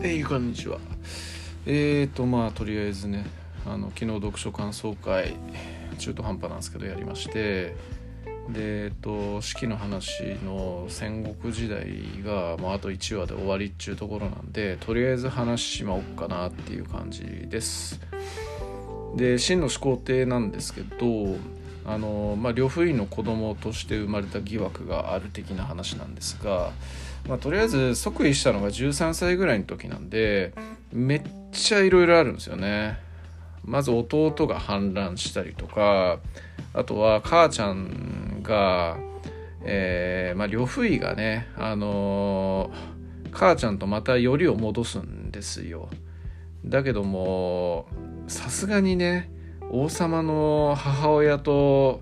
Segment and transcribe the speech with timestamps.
[0.00, 0.78] えい、こんにちは。
[1.66, 3.26] えーと、まあ、とりあえずね、
[3.66, 5.34] あの昨日読書感想会、
[5.98, 7.74] 中途半端なんですけど、やりまして、
[8.48, 11.84] で、えっと、四季の話の戦国時代
[12.24, 18.00] が、まあ、あと1話で終わりっちゅうところなんで、とりあえず話しまおうかなっていう感じです。
[19.16, 21.36] で、真の始皇帝なんですけど、
[21.84, 26.70] あのまあ、呂不韋の子供として生まれた疑惑がある的な話なんですが、
[27.26, 30.52] まあ、とりあえず即位したのが13歳ぐらいの時なんで
[30.92, 31.22] めっ
[31.52, 32.98] ちゃいろいろあるんですよね。
[33.64, 36.20] まず弟が反乱したりとか
[36.72, 38.96] あとは母ちゃんが
[39.62, 45.88] えー、まあ呂不韋がねあのー、母ちゃんとまたよりを戻すんですよ。
[46.64, 47.86] だけども
[48.26, 49.30] さすがにね
[49.70, 52.00] 王様の母親と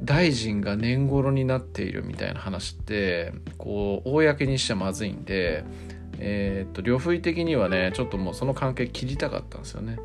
[0.00, 5.64] 大臣が年頃になっているみたいな話ってこう公にしちゃまずいんで、
[6.18, 9.98] えー、っと呂不韋的にはねちょっともうその関係切りたかったんですよね。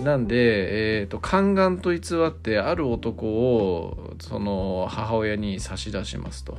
[0.00, 6.56] なんで、えーと、宦官と偽ってある男をその母親に差し出しますと。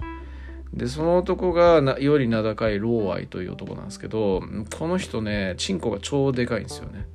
[0.74, 4.42] でその男がなより名高い老愛という男なんですけど
[4.76, 7.08] この人ねチンコが超でかいんですよね。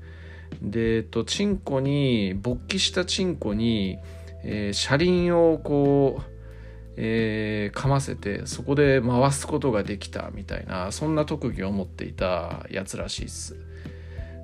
[0.63, 3.99] で、えっと、チンコに勃起したチンコに
[4.45, 6.23] えー、車輪をこう、
[6.97, 13.57] えー、かませてそこで回すことができたみたいなそんな特技を持っていたやつらしいっす。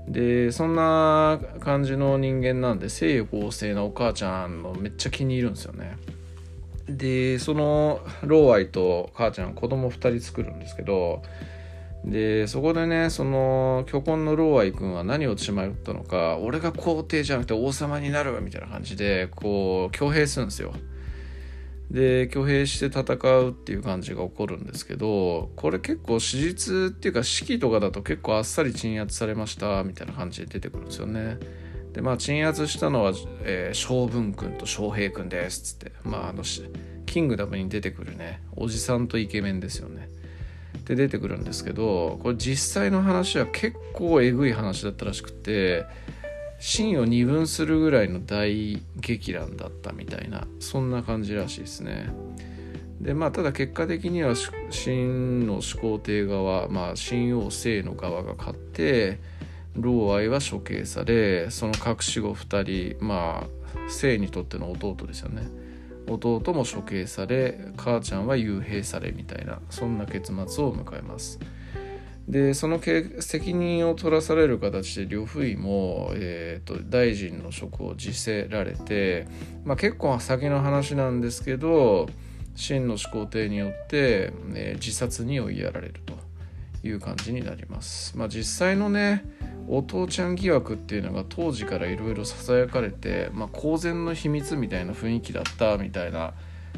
[0.09, 5.97] でそんな感じの人間なんで性欲旺盛なお母ちゃんのめっちゃ気に入るんですよね。
[6.89, 11.23] でその老愛と母ちゃん子供2人作るんですけど
[12.05, 20.74] でそこでねその巨根の老愛君は何を血迷ったのか俺が皇帝じゃなくて王様になるみたいな感じでこう挙兵するんですよ。
[21.91, 31.39] で挙兵して戦うっていう感じが起こるんですけどこれ結構史実っていうか式とかだと結構あっさり鎮圧されましたみたいな感じで出てくるんですよね。
[31.92, 33.12] でまあ鎮圧したのは、
[33.45, 35.92] えー、将軍君と将兵君ですっつって。
[36.02, 36.42] まああの
[37.06, 40.08] キングダムに出てくるねおじさんとイケメンですよね。
[40.79, 45.86] って出てくるんですけどこれ実際の話は結構えぐい話だったらしくて
[46.58, 52.08] 秦を二分するぐらいの大激乱だったみたいなそんな感じらしいですね。
[53.01, 54.35] でまあただ結果的には
[54.70, 59.18] 秦の始皇帝側まあ王政の側が勝って
[59.74, 65.48] 老愛は処刑されその隠し子2人まあ政にとっての弟ですよね
[66.07, 71.39] 弟も処刑され母ちゃんは幽閉されみたいなそんな結末を迎えます。
[72.29, 79.27] でその責任を取らされる形で呂不韋も、えーと、大臣の職を辞せられて、
[79.65, 82.09] まあ、結構先の話なんですけど
[82.57, 86.23] 秦の始皇帝によって、えー、自殺に追いやられると。
[86.84, 88.17] いう感じになります。
[88.17, 89.24] まあ、実際のね
[89.67, 96.34] お父ちゃん疑惑っていうのが当時からいろいろささやかれて、まあ、公然の秘密みたいな雰囲気だったみたいな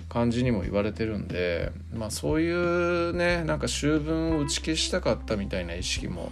[0.08, 6.30] 感じにも言われてるんで、まあ、そういうねなんか秋分を打ち消したかったみたいな意識も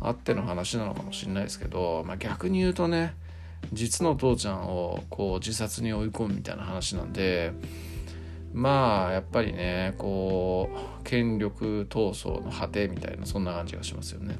[0.00, 3.14] あっての話なのかもしれないですけど、まあ、逆に言うとね
[3.72, 7.52] 実の父ちゃんをこう自殺に追い込むみたいな話なんで
[8.56, 14.38] まあやっぱりねこう権力闘争の果てみたいなそんな感じがしますよね。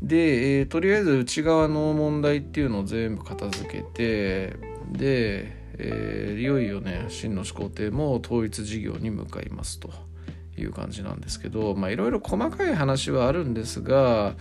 [0.00, 4.56] で、えー、とりあえず内側の問題っていうのを全部片付けて
[4.92, 9.90] で、えー、いよいよね真の始皇帝も統一事業に向かいますと
[10.56, 14.36] いう感じなんですけどまあいろいろ細かい話はあるんですが、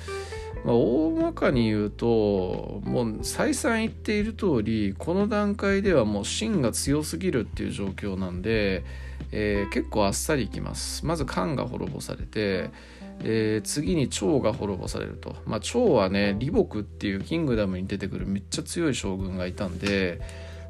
[0.65, 8.83] まあ、大まかに言うともう再三言っている通りこの段階ではもう真が強すぎるっていう状況なんで、
[9.31, 12.69] えー、結構あっさりいきますまず漢が滅ぼされて
[13.21, 15.35] えー、次に趙が滅ぼされると。
[15.45, 20.19] まあ、趙はね、李牧っていうキングダムに出てくるめっちゃ強い将軍がいたんで、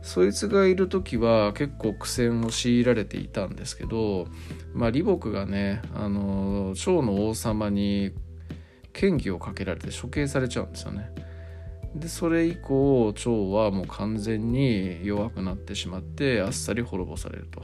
[0.01, 4.27] そいつがいる時は結構苦戦を強いられていたんですけど、
[4.73, 8.11] まあ、李牧がね、あの趙の王様に
[8.93, 11.11] 権威をかけられて処刑されちゃうんですよね。
[11.95, 17.61] でそれ以降趙はもう完全に弱くなってしまってあっさり滅ぼされると。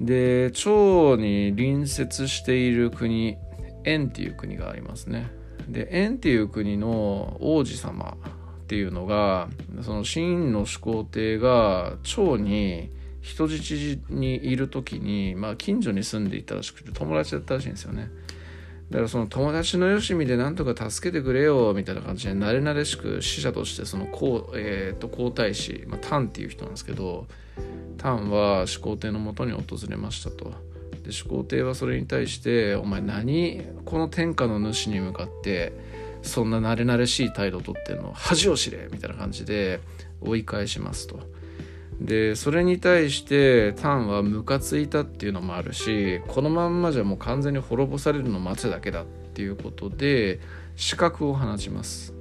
[0.00, 3.36] で趙に隣接している国
[3.84, 5.30] 円っていう国がありますね
[5.68, 8.16] で円っていう国の王子様
[8.64, 9.48] っていうのが
[9.82, 12.90] その秦の始皇帝が趙に
[13.20, 18.10] 人質にいる時に、まあ、近所に住んでいたらしくて友達だったらしいんですよね
[18.92, 27.26] だからその友達のよしみでなんとか助けてくれよみたいな感じで慣れ慣れしく使者としてその皇,、えー、と皇太子、まあ、タンっていう人なんですけど
[27.96, 30.52] タンは始皇帝のもとに訪れましたと。
[31.04, 35.72] で始皇帝はそれに対して「お前何この天下の主に向かって
[36.20, 39.80] そんな慣れ慣れしい態度をとってんの恥を知れ!」みたいな感じで
[40.20, 41.18] 追い返しますと。
[42.02, 50.40] でそれに対してタンはムカついたっていうのもあるしこのまんまじゃもう完全に滅ぼされるの待つだけだっていうことで
[50.76, 52.14] 資格を放ちます。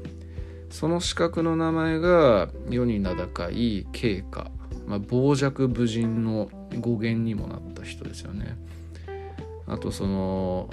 [0.69, 4.49] その資格の名前が世に名高い慶家、
[4.87, 6.49] まあ、傍若無人の
[6.79, 8.57] 語源にもなった人ですよね。
[9.67, 10.69] あとその、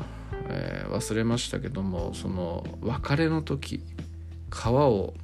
[0.49, 3.83] えー、忘れましたけどもその別れの時
[4.51, 5.15] 川を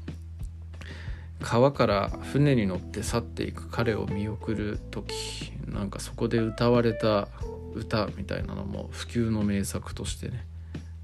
[1.44, 7.28] 川から船に乗って去っていく彼を見送る時なんかそこで歌われた
[7.74, 10.46] 歌みたいなのも普及の名作としてね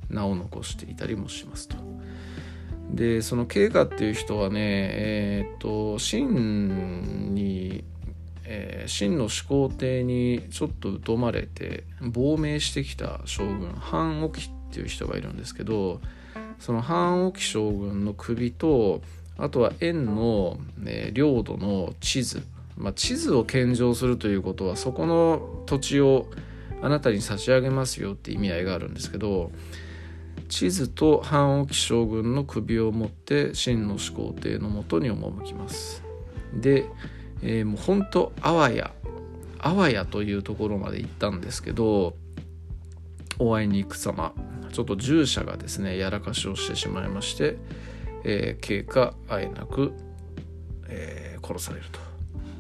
[0.08, 1.76] 名を残していたりもしますと。
[2.90, 7.84] でその慶家っていう人はねえー、っと秦に、
[8.44, 16.00] えー、の始皇帝にちょっと疎まれて亡命してきた将軍漢沖っていう人がいるんですけど
[16.58, 19.02] その漢沖将軍の首と
[19.40, 22.42] あとは円の、ね、領土の地図、
[22.76, 26.26] まあ、地図を献上するということはそこの土地を
[26.82, 29.50] あなたに差し上げますよって意味合いがあるんですけど
[30.48, 36.02] 地図と漢沖将軍の首を持って秦の始皇帝のもとに赴きます。
[36.52, 36.86] で、
[37.43, 38.93] えー、もうほんとあわや。
[39.62, 42.14] あわやというところまで行ったんですけど
[43.38, 44.32] お会いに行く様。
[44.72, 47.56] ちょっと従者がですねやらかしをしてしまいまして
[48.25, 49.93] えー、経過あえなく、
[50.88, 52.00] えー、殺されると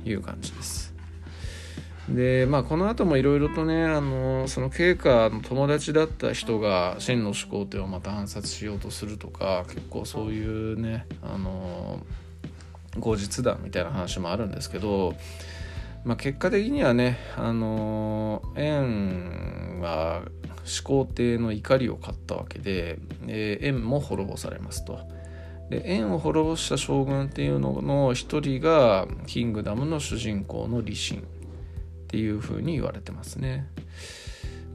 [0.08, 0.90] いう感じです。
[2.08, 12.00] でまあこの後もいろいろとねあのその経過の友達だった人が真の始皇帝をまた暗殺しようとするとか結構そういうねあの
[12.98, 15.14] 後日談みたいな話もあるんですけど、
[16.04, 20.22] まあ、結果的にはねあの円は
[20.64, 22.98] 始皇帝の怒りを買ったわけで、
[23.28, 24.98] えー、円も滅ぼされますと。
[25.70, 31.22] で円を滅ぼした将軍っていうのの一人がキングダムの主人公の李信っ
[32.08, 33.68] ていうふうに言われてますね。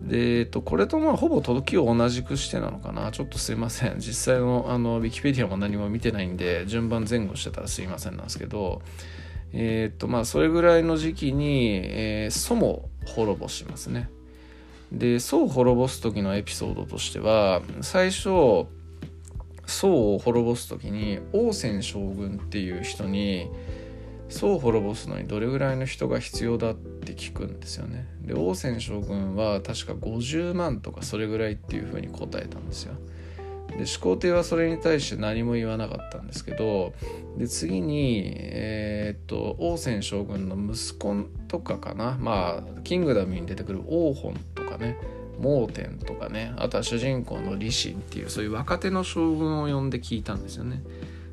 [0.02, 3.12] で、えっと、これとまあほぼ時を同じくしてなのかな。
[3.12, 4.00] ちょっとすいません。
[4.00, 8.82] 実際のあのウィキペディアも何も見てないんで順番前後してたらすいませんなんですけど。
[9.58, 14.10] え、っとまあそれぐらいの時期に、えー、祖も滅ぼしますね。
[14.92, 18.68] で祖を滅ぼす時のエピソードとしては最初
[19.66, 23.50] 宋を滅ぼす時に王翦将軍っていう人に
[24.30, 28.08] 宋を滅ぼすのにどれぐらいの人が必要だって聞くんですよね。
[28.22, 32.96] で王翦将軍は確か50万とかそれぐらいっていうふうに答えたんですよ。
[33.78, 36.94] で始皇帝はそれに対して何も言わなかったんですけど
[37.38, 44.98] で次に、えー、っと王翦将軍の息子とかかなまあキングダムに出てくる王本とかね
[45.40, 50.82] 盲点とかねあとは主人公の李信っていうそういう若手の将軍を呼んで聞いたんですよね。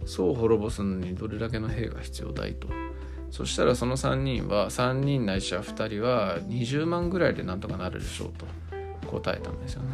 [0.04, 2.68] そう滅ぼすのにどれだけの兵が必要だいと。
[3.30, 8.46] そしたらその3人は3人ないしは2人は20万ぐらいでなんとかなるでしょうと。
[9.12, 9.88] 答えたんですよね。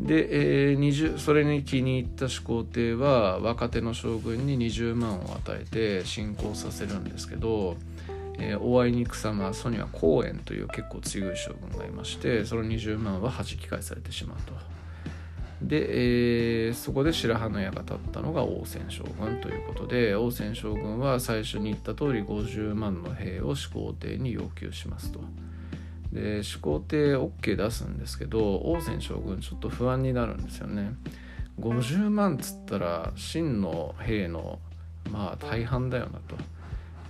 [0.00, 7.76] で、えー、20それに気に入った始皇帝は若手の将軍に20万を与えて進行させるんですけど
[8.38, 14.52] えー、お会いに行く様ソニは公園という結構強い将軍がいましてその20万は弾き返されてしまうと。
[15.62, 25.20] で、えー、そこで白羽の矢が立ったのが王翦将軍ということで王翦将軍は最初に言った通り50万の兵を始皇帝に要求しますと。
[26.12, 30.94] で始皇帝 OK 出すんですけど王翦将軍ちょっと不安になるんですよね。
[31.60, 34.58] 50万っつったら真の兵の
[35.10, 36.36] まあ大半だよなと。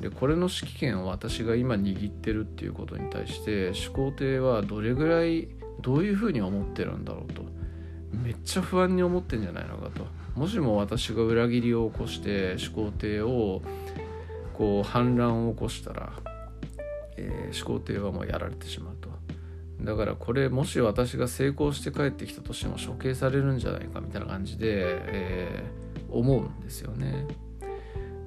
[0.03, 5.47] でこれの指揮権を私が今握ってるっていうことに対して始皇帝はどれぐらい
[5.81, 7.43] どういうふうに思ってるんだろうと。
[8.13, 10.05] めっちゃ不安に思ってんじゃないのかと。
[10.35, 13.63] もしも私が裏切りを起こして始皇帝を
[14.55, 16.13] こう反乱を起こしたら、
[17.17, 19.09] えー、始皇帝はもうやられてしまうと。
[19.83, 27.27] だからこれもし私が成功して帰ってきたとしても処刑されるんじゃないかみたいな感じで、えー、思うんですよね。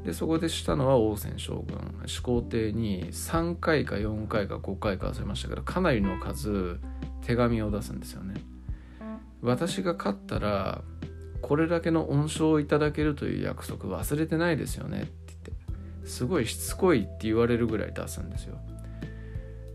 [0.06, 2.08] でそこでしたのは王翦将軍。
[2.08, 6.80] 始皇帝に3回か4回か5回か忘れましたけどかなりの数
[7.26, 8.36] 手紙を出すんですよね。
[9.42, 10.84] 私が勝ったら
[11.42, 16.08] これだけの恩賞をいただけるという約束忘れてないですよねって言って。
[16.08, 18.60] すごいしつこいって言われるぐらい出すんですよ。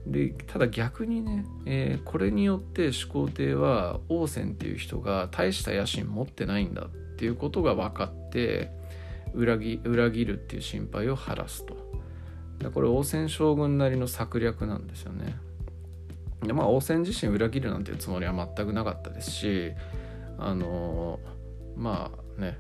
[0.07, 8.71] でただ逆にね、えー、これによって始皇帝は王翦っていう人が大した野心持ってないんだっていうことが分かって
[9.35, 11.77] 裏切裏切るっていう心配を晴らすと
[12.59, 15.37] でこれ王翦将軍なりの策略なんですよね
[16.43, 19.73] でまあ王翦自身裏切るなんていうつもりは全くなかったですし
[20.39, 21.21] あの
[21.77, 22.57] まあね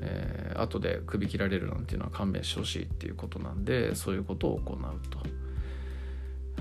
[0.00, 5.18] えー、後で首切られるなんていうのは勘弁してほしいっていうことなんでそういうことを行うと。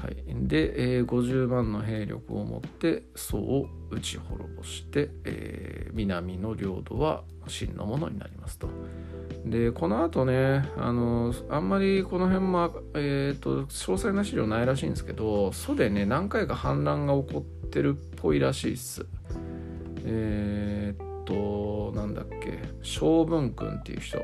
[0.03, 8.67] はい、で、えー、50万の兵力を持って宋を打ち滅ぼして、えー、南の領土は真のものになりますと。
[9.45, 19.05] でこの後ねあのあんまりこの辺も、えーと、詳細な資料ないらしいんですけど蘇でね何回か反乱が起こってるっぽいらしいっす。
[20.05, 24.19] えー、っとなんだっけ将軍君っていう人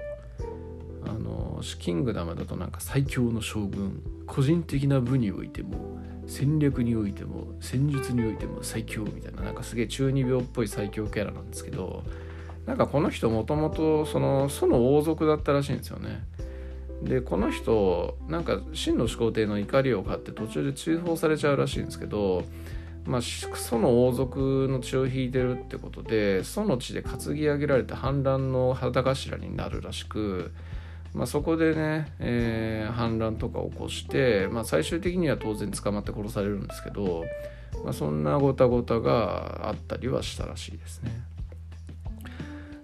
[1.06, 4.01] あのキングダムだとなんか最強の将軍。
[4.25, 9.41] 個人的な部においても戦略においても戦術においても最強みたいな。
[9.41, 12.03] なんかすげえ中二病っぽい最強キャラなんですけど
[12.65, 16.24] なんかこの人もともとその祖の王族だったらしいんですよね。
[17.01, 22.44] でこの人なんか真の始皇帝の怒りを買って途中で追放されちゃうらしいんですけど
[23.06, 30.51] まあ、祖の王族の血を引いてるってことで祖の地で担ぎ上げられた反乱の旗頭になるらしく
[31.13, 37.25] まあ、そこでね、えー、反乱とか起こして、まあ、最終的には当然捕まって殺されるんですけど、
[37.84, 41.12] まあ、そんなごたごたがあったりはしたらしいですね。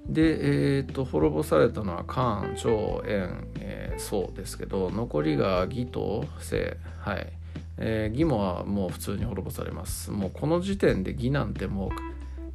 [0.07, 7.27] で、えーと、滅ぼされたのはカーン、趙、円、えー、宋ですけど残りが義と清、はい
[7.77, 10.11] えー、義もはもう普通に滅ぼされます。
[10.11, 11.89] もうこの時点で義なんてもう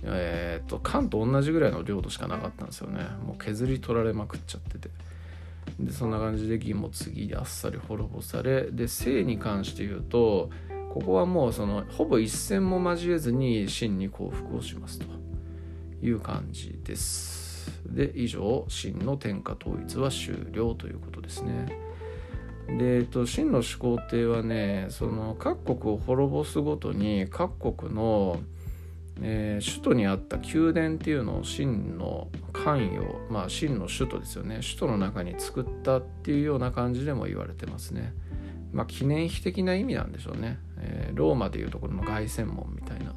[0.03, 4.89] えーと、と漢と同じぐらいの領土しかなかったんですよねもう削り取られまくっちゃってて
[5.85, 10.51] でそんな感じで義も次であっさり滅ぼされで性に関して言うと
[10.93, 15.07] ここはもうそのほぼ一戦も交えずに真に降伏をしますと
[16.03, 17.71] いう感じです。
[17.87, 21.67] で以上真の天下統一は終了ということですね。
[22.67, 28.41] で、えっと、真の始皇帝はねその各国を滅ぼすごとに各国の
[29.23, 32.29] えー、首都にあった宮殿っていうのを秦の
[32.65, 34.61] 関与まあ秦の首都ですよね。
[34.63, 38.13] 首都の中に作ったっていうような感じでも言われてますね。
[38.73, 43.15] まあ記念碑的な意味なんでしょうね、えー、ローマでいうところの凱旋門みたいな。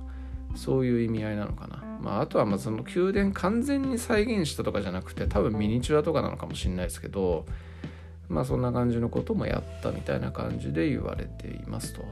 [0.55, 1.83] そういう意味合いなのかな。
[2.01, 7.45] まああとはまあその宮殿完全に再現したとかじゃなくて多分ミニチュアとかなのかもしれないですけど
[8.29, 12.05] まあそんな感じのこともやったみたいな感じで言われていますと。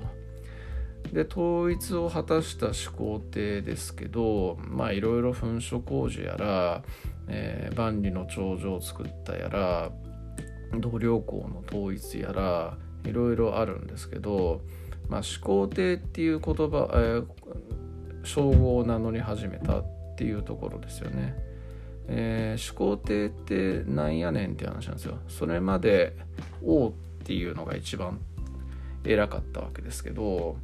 [1.14, 6.84] で統一を果たした始皇帝ですけどまあいろいろ噴書工事やら、
[7.28, 9.92] えー、万里の長城を作ったやら
[10.80, 14.62] 同僚校の統一やらいろいろあるんですけど、
[15.10, 17.26] まあ、始皇帝っていう言葉、えー、
[18.24, 21.36] 称号を名乗り始めたっていうところですよね。
[22.08, 25.18] えー、始皇帝ってなんやねんって話なんですよ。
[25.28, 26.16] それまで
[26.64, 26.92] 王っ
[27.24, 28.20] ていうのが一番
[29.06, 30.58] 偉かったわけですけど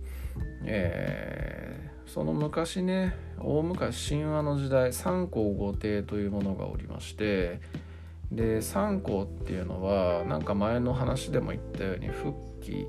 [0.64, 7.60] えー、その昔ね大昔神話の時代三皇五帝というものがおりまして
[8.32, 12.88] で三皇っていうのはなんか前の話でも言ったように復帰、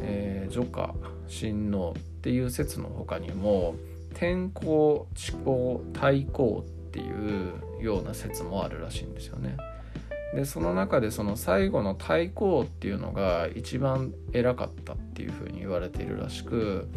[0.00, 0.94] えー、女家
[1.26, 3.74] 親王っていう説の他にも
[4.14, 9.56] 天皇地皇太皇っていうような説もあるらしいんですよね。
[10.34, 16.88] でその中でその最後の太閤っていうのが一番偉かったっていうふうに言われているらしく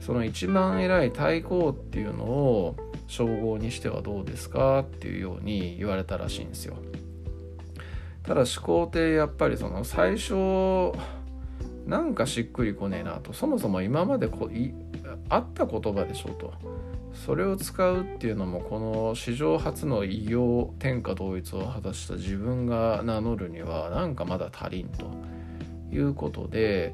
[0.00, 2.76] その一番偉い太閤っていうのを
[3.06, 6.76] 称号にしてはどうですかっていうように言われたらしいんですよ。
[8.22, 10.92] ただ始皇帝やっぱりその最初
[11.86, 14.72] なんかしっくりこねえなとそもそも今までこい
[15.28, 16.52] あった言葉でしょと
[17.14, 25.10] それを使うっていうのもこの史上初の異業天下統一を果たした自分が名乗るにはなんかまだ足りんと
[25.92, 26.92] いうことで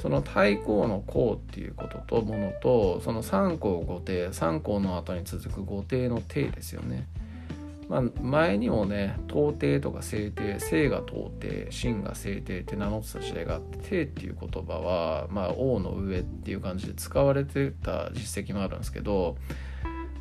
[0.00, 7.06] その太閤の項っていうこととものとその三皇五帝三項の後に続く五帝の帝ですよね。
[7.88, 19.36] まあ、前にもね東帝とか西帝清が東帝秦が西帝って名乗ってた時代があって帝っていう言葉は、まあ、王の上っていう感じで使われてた実績もあるんですけど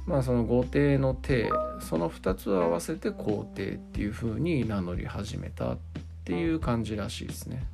[0.06, 5.78] まあその後帝の帝その2つを合わせて皇帝っていう風に名乗り始めたっ
[6.24, 7.66] ていう感じらしいですね。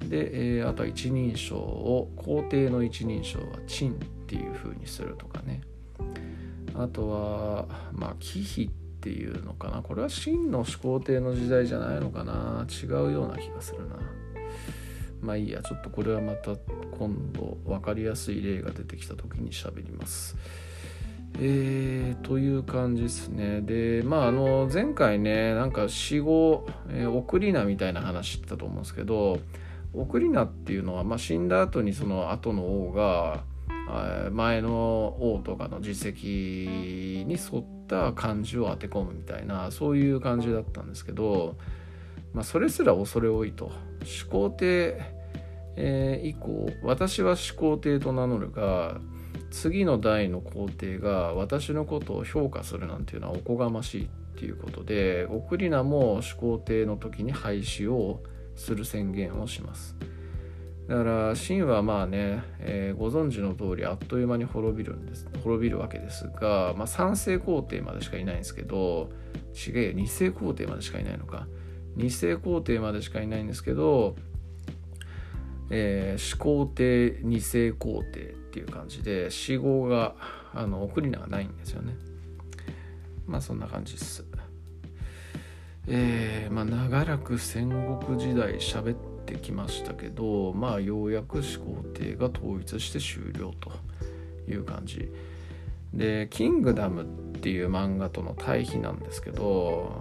[0.00, 3.94] で、えー、あとは一人称を皇帝の一人称は陳っ
[4.26, 5.60] ていう風にするとかね。
[6.76, 8.72] あとはまあ忌避っ
[9.04, 13.96] ていうのかなこれは真の始皇帝の時代じゃないのかな違うような気がするな。
[15.20, 16.52] まあいいやちょっとこれはまた
[16.98, 20.36] 今度分かりやすい例が出てきた時に喋ります。
[21.38, 23.60] えー、という感じですね。
[23.60, 29.40] で、まあ、あの、前回ね、なんか死後、えー、送りなみたいな話してたと思うんですけど、
[29.94, 33.42] オクリナっていうのは、まあ、死んだ後にその後の王が
[34.32, 41.56] 前の王とかの実績に沿った漢字を当て込むみたいなそういう感じだったんですけど、
[42.32, 43.70] まあ、それすら恐れ多いと
[44.04, 45.00] 始皇帝、
[45.76, 49.00] えー、以降私は始皇帝と名乗るが
[49.50, 58.22] 次の代の皇帝が私のことを評価するなんていうのはおこがましいっていうことでオクリナも始皇帝の時に廃止を
[58.56, 59.96] する宣言をします。
[60.88, 69.08] だから秦はまあね、えー、ご存知の通りあっという間に滅びるんです滅びるわけですが、まあ、3世皇帝までしかいないんですけど
[69.54, 71.46] 違えよ2世皇帝までしかいないのか。
[71.96, 74.16] 2世皇帝までしかいないんですけど、
[75.70, 80.16] えー、始皇帝2世皇帝っていう感じで死後が
[80.52, 81.94] あの送り名がないんですよね。
[83.26, 84.24] まあそんな感じです。
[85.86, 93.72] えー、まあ長らく戦国時代喋ってってきましたけどまあようやく始皇帝が統一して終了と
[94.50, 95.10] いう感じ
[95.92, 97.02] で「キングダム」
[97.36, 100.00] っていう漫画との対比なんですけど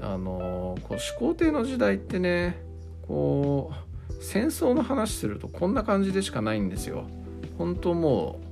[0.00, 2.62] あのこう始皇帝の時代ってね
[3.06, 3.72] こ
[4.10, 7.06] う戦争の話するとこんな感じでしかないんですよ。
[7.58, 8.46] 本当もう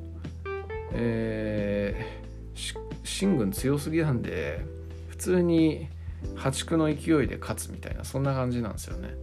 [0.97, 4.65] えー、秦軍強すぎなんで
[5.09, 5.89] 普通に
[6.37, 9.15] 破竹の勢いで勝つみたいなそんな感じなんですよね。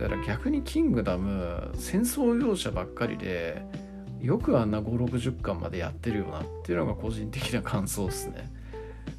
[0.00, 3.62] だから逆に「キングダム」戦争描写ばっかりで
[4.22, 8.50] よくあんな560巻までやってるよなっていうのが個人的な感想ですね。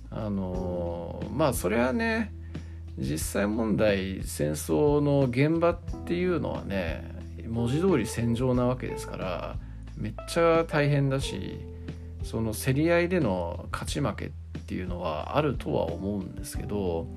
[0.10, 2.34] あのまあそれはね
[2.98, 7.10] 実際問題戦争の現場っていうのはね
[7.48, 9.58] 文字通り戦場なわけですから
[9.96, 11.60] めっちゃ大変だし
[12.24, 14.30] その競り合いでの勝ち負けっ
[14.66, 17.08] ていうのはあるとは思うんですけど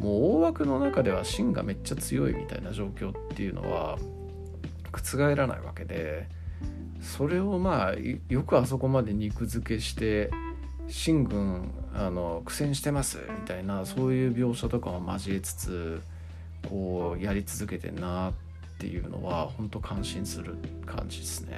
[0.00, 3.98] もう大枠の中では芯がめっちゃ強いみたいな状況っていうのは
[4.92, 6.26] 覆らないわけで
[7.00, 7.94] それをまあ
[8.28, 10.30] よくあそこまで肉付けして
[10.88, 16.00] 秦軍あの苦戦してますみたいなそういう描写とかも交えつつ
[16.68, 18.32] こうやり続けてんなっ
[18.78, 21.56] ていうのは本当感心する感じですね。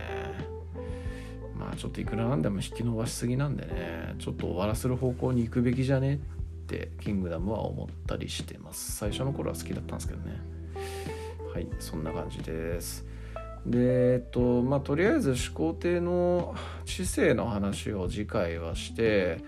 [1.59, 6.19] まあちょっといくらなんでも引き伸ばしすぎなんでねちょっと終わらせる方向に行くべきじゃね
[6.63, 8.97] ってキングダムは思ったりしてます。
[8.97, 10.41] 最初の頃は好きだったんですけどね。
[11.53, 13.05] はいそんな感じです。
[13.67, 19.39] でえっとまあとりあえず始皇帝の知性の話を次回はして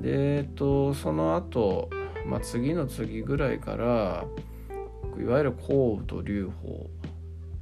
[0.00, 1.90] でえっとその後、
[2.26, 4.24] まあ次の次ぐらいから
[5.18, 6.88] いわゆる降雨と流法、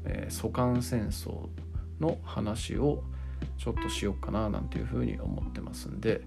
[0.05, 1.49] えー、蘇韓戦争
[1.99, 3.03] の話を
[3.57, 6.23] ちょっとしようかななんていうふうに思ってますんで、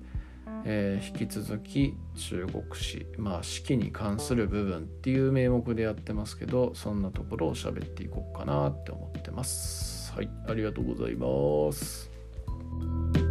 [0.65, 10.11] えー、引き続き中国史まあ史記に関する部分っていう名目でやってますけどそんなところを喋っていこうかなって思ってます。
[10.13, 13.30] はいありがとうございます。